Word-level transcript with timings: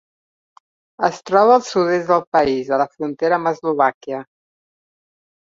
Es 1.07 1.19
troba 1.29 1.53
al 1.55 1.61
sud-est 1.67 2.09
del 2.13 2.23
país, 2.37 2.73
a 2.73 2.81
la 2.85 2.89
frontera 2.95 3.39
amb 3.41 3.53
Eslovàquia. 3.53 4.25